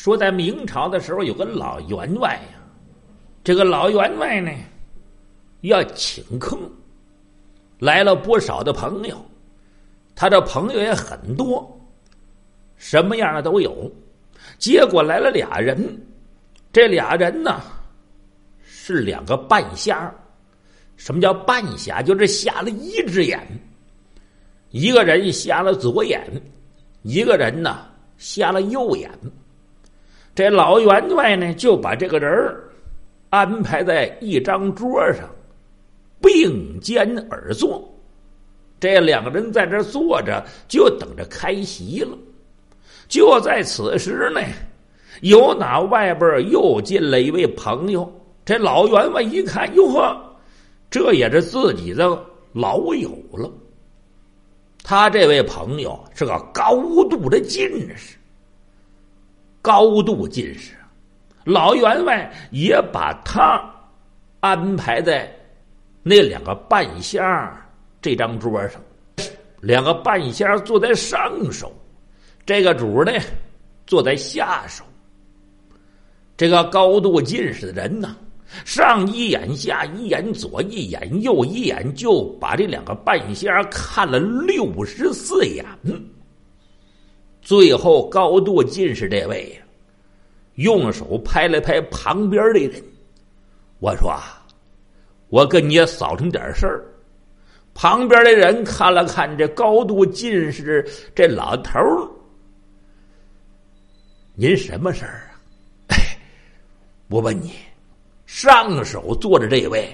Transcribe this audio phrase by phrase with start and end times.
[0.00, 2.58] 说在明朝的时候有个老员外呀，
[3.44, 4.50] 这个老员外呢
[5.60, 6.58] 要请客，
[7.78, 9.22] 来了不少的朋友，
[10.14, 11.78] 他的朋友也很多，
[12.76, 13.92] 什么样的都有。
[14.56, 15.78] 结果来了俩人，
[16.72, 17.60] 这俩人呢
[18.62, 20.10] 是两个半瞎。
[20.96, 22.00] 什么叫半瞎？
[22.00, 23.46] 就是瞎了一只眼。
[24.70, 26.26] 一个人瞎了左眼，
[27.02, 27.86] 一个人呢
[28.16, 29.10] 瞎了右眼。
[30.34, 32.64] 这老员外呢就把这个人儿
[33.30, 35.28] 安排在一张桌上，
[36.20, 37.86] 并肩而坐。
[38.78, 42.16] 这两个人在这坐着，就等着开席了。
[43.08, 44.40] 就在此时呢，
[45.20, 48.10] 有哪外边又进来一位朋友。
[48.44, 50.16] 这老员外一看，哟呵，
[50.90, 52.18] 这也是自己的
[52.52, 53.50] 老友了。
[54.82, 56.74] 他这位朋友是个高
[57.08, 58.16] 度的进士，
[59.62, 60.74] 高度近视，
[61.44, 63.62] 老员外也把他
[64.40, 65.30] 安排在
[66.02, 67.62] 那两个半仙儿
[68.00, 68.80] 这张桌上，
[69.60, 71.72] 两个半仙儿坐在上手。
[72.46, 73.12] 这个主呢，
[73.86, 74.82] 坐在下手。
[76.36, 78.16] 这个高度近视的人呢，
[78.64, 85.64] 上一眼，下一眼，左一眼，右一眼，就把这两个半仙儿看了六十四眼。
[87.50, 89.60] 最后，高度近视这位，
[90.54, 92.80] 用手拍了拍旁边的人，
[93.80, 94.16] 我说
[95.30, 96.84] ：“我跟你也扫成点事儿。”
[97.74, 102.08] 旁边的人看了看这高度近视这老头儿。
[104.36, 105.34] 您什么事儿啊？
[105.88, 105.96] 哎，
[107.10, 107.54] 我问你，
[108.26, 109.92] 上手坐着这位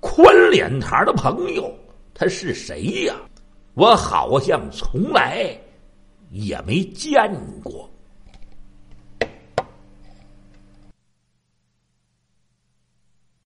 [0.00, 1.70] 宽脸膛的朋友，
[2.14, 3.14] 他是谁呀？
[3.74, 5.54] 我好像从来
[6.30, 7.16] 也没见
[7.62, 7.90] 过。